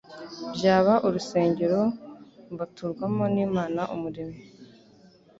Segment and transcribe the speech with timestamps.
[0.55, 1.81] byaba urusengero
[2.51, 4.39] mvaturwamo n'Imana Umuremyi.